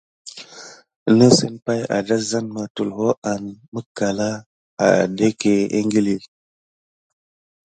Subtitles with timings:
[1.17, 3.41] Nəsəŋ pay adazaneba tulho an
[3.73, 4.29] mikalà
[4.87, 6.15] adéke ékili.